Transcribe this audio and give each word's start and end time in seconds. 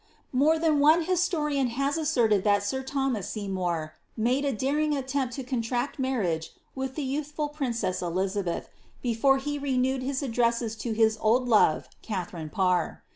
More 0.31 0.57
than 0.57 0.79
one 0.79 1.03
historian' 1.03 1.67
has 1.77 1.95
asserted 1.95 2.43
that 2.43 2.63
sir 2.63 2.81
Thomas 2.81 3.29
Seymour 3.29 3.93
made 4.17 4.43
1 4.45 4.55
daring 4.55 4.97
attempt 4.97 5.35
to 5.35 5.43
contract 5.43 5.99
marriage 5.99 6.53
with 6.73 6.95
the 6.95 7.03
youthful 7.03 7.49
princess 7.49 8.01
Eliza 8.01 8.41
beth, 8.41 8.67
before 9.03 9.37
he 9.37 9.59
renewed 9.59 10.01
his 10.01 10.23
addresses 10.23 10.75
to 10.77 10.93
his 10.93 11.19
old 11.21 11.47
love, 11.47 11.87
Katharine 12.01 12.49
Parr. 12.49 13.03